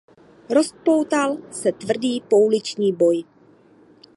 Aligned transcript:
Rozpoutal 0.49 1.37
se 1.51 1.71
tvrdý 1.71 2.21
pouliční 2.21 2.93
boj. 2.93 3.23